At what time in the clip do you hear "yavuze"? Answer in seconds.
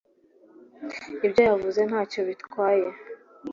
1.49-1.81